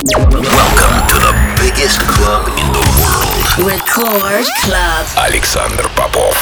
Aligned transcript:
Welcome 0.00 1.06
to 1.08 1.16
the 1.18 1.54
biggest 1.60 2.00
club 2.00 2.48
in 2.48 2.72
the 2.72 2.80
world. 2.96 3.68
Record 3.68 4.46
Club. 4.62 5.06
Александр 5.18 5.84
Попов. 5.94 6.34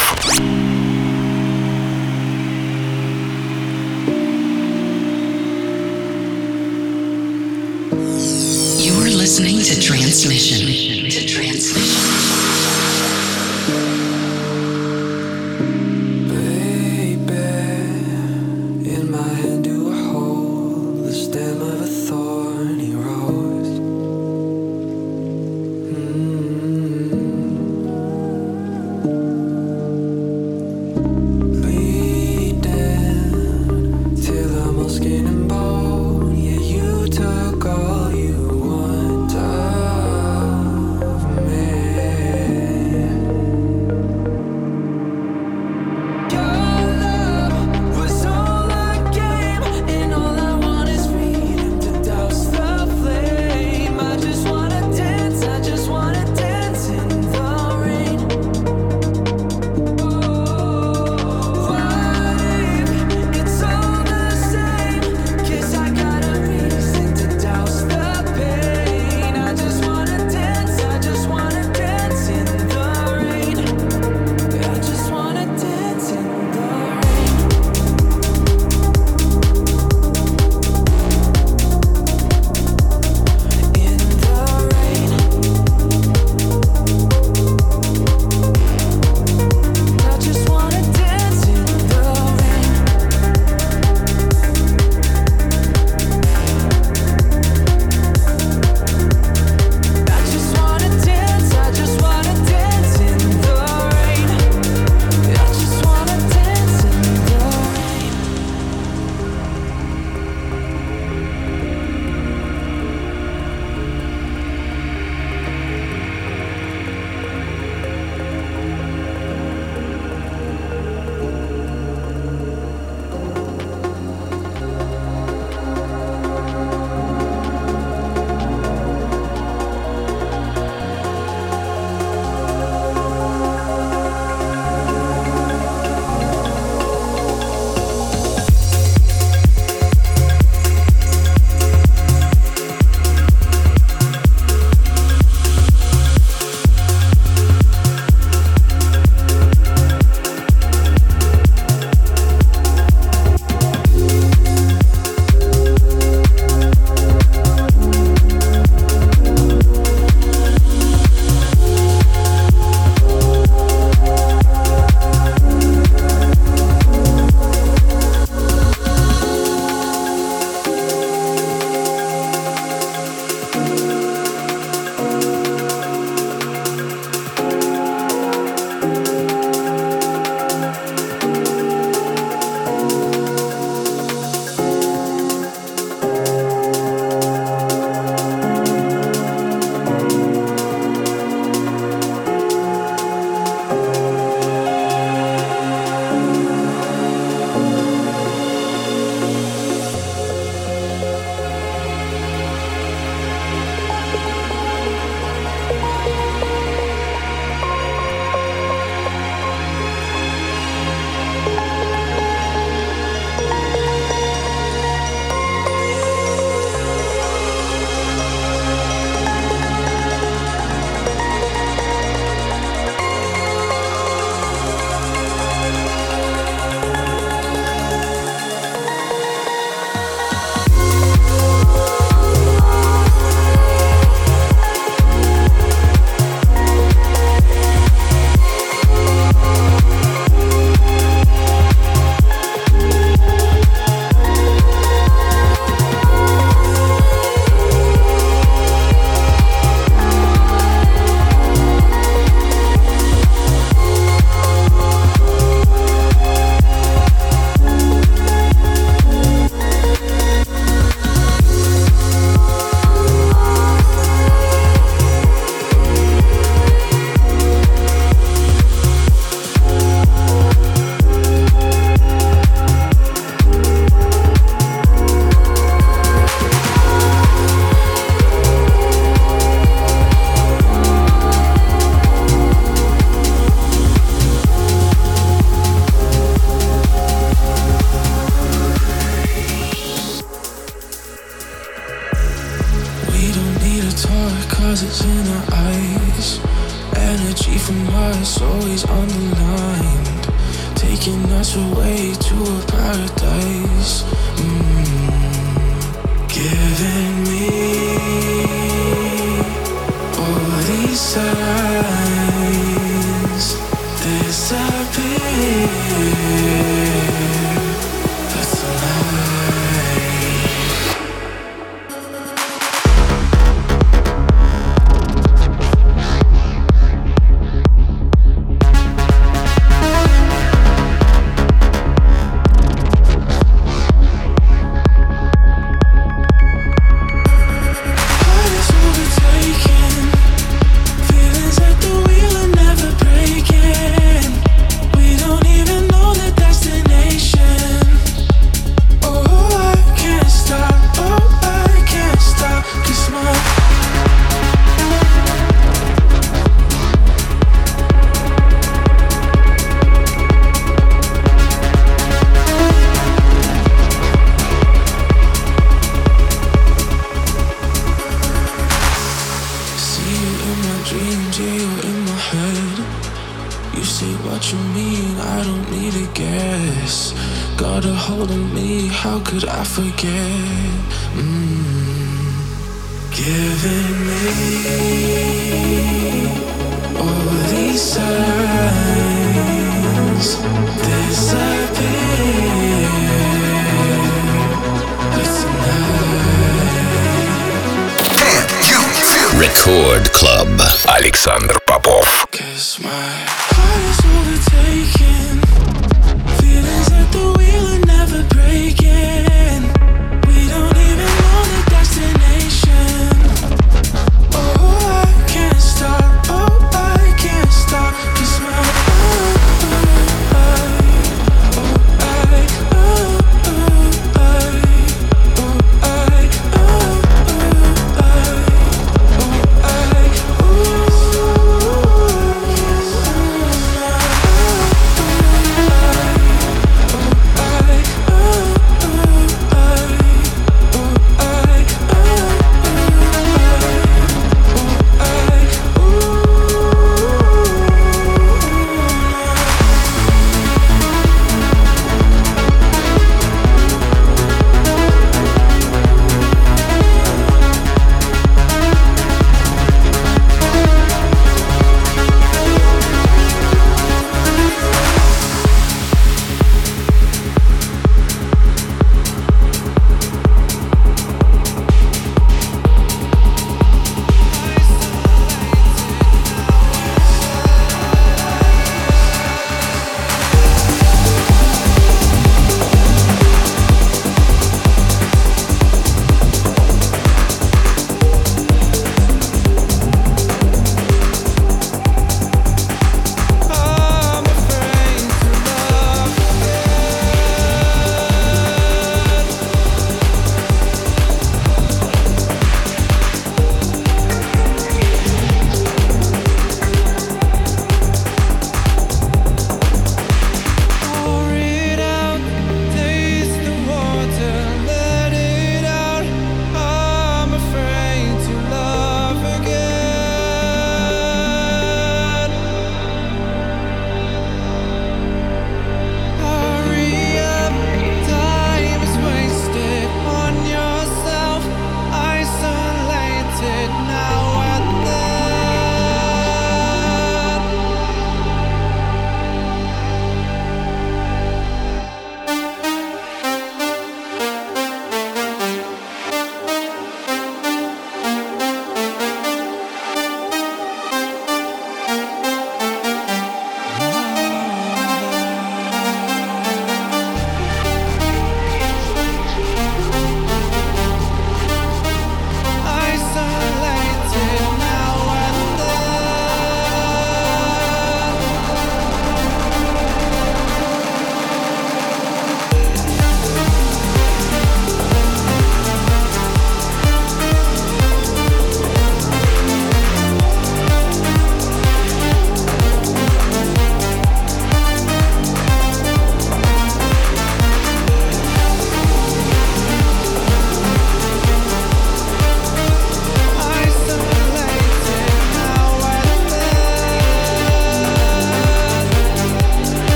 You're 8.79 9.09
listening 9.17 9.59
to 9.63 9.81
Transmission. 9.81 10.98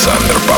Александр 0.00 0.49